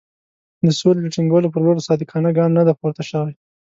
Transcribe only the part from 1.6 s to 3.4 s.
لور صادقانه ګام نه دی پورته شوی.